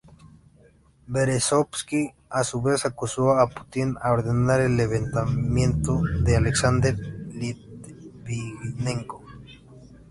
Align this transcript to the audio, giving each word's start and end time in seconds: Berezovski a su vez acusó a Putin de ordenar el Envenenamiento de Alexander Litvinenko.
Berezovski 1.05 2.11
a 2.31 2.43
su 2.43 2.59
vez 2.59 2.87
acusó 2.87 3.33
a 3.37 3.45
Putin 3.47 3.93
de 3.93 3.99
ordenar 4.09 4.59
el 4.61 4.79
Envenenamiento 4.79 6.01
de 6.23 6.37
Alexander 6.37 6.97
Litvinenko. 7.35 9.23